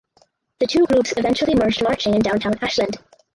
The 0.57 0.65
two 0.65 0.87
groups 0.87 1.13
eventually 1.15 1.53
merged 1.53 1.83
marching 1.83 2.15
in 2.15 2.21
downtown 2.23 2.55
Ashland. 2.63 2.97